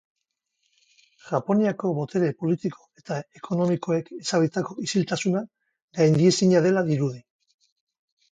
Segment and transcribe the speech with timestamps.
[1.31, 5.45] Japoniako botere politiko eta ekonomikoek ezarritako isiltasuna
[5.99, 7.23] gaindiezina dela dirudi.